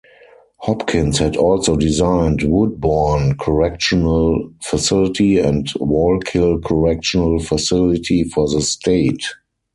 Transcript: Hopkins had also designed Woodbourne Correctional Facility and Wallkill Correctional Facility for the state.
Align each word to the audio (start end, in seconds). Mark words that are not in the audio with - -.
Hopkins 0.61 1.19
had 1.19 1.35
also 1.37 1.75
designed 1.75 2.39
Woodbourne 2.41 3.37
Correctional 3.37 4.51
Facility 4.63 5.37
and 5.37 5.67
Wallkill 5.75 6.63
Correctional 6.65 7.37
Facility 7.37 8.23
for 8.23 8.49
the 8.49 8.61
state. 8.61 9.23